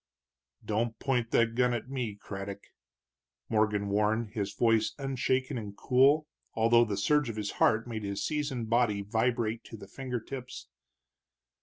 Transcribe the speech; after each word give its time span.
"Don't 0.65 0.97
point 0.97 1.29
that 1.29 1.53
gun 1.53 1.75
at 1.75 1.87
me, 1.87 2.15
Craddock!" 2.15 2.63
Morgan 3.49 3.87
warned, 3.87 4.31
his 4.31 4.51
voice 4.55 4.95
unshaken 4.97 5.59
and 5.59 5.77
cool, 5.77 6.27
although 6.55 6.85
the 6.85 6.97
surge 6.97 7.29
of 7.29 7.35
his 7.35 7.51
heart 7.61 7.85
made 7.87 8.03
his 8.03 8.25
seasoned 8.25 8.67
body 8.67 9.03
vibrate 9.03 9.63
to 9.65 9.77
the 9.77 9.87
finger 9.87 10.19
tips. 10.19 10.69